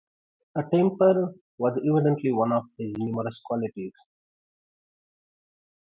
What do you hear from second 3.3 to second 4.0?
qualities.